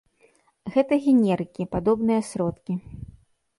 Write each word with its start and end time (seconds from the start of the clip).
Гэта 0.75 0.93
генерыкі, 1.03 1.69
падобныя 1.77 2.21
сродкі. 2.33 2.73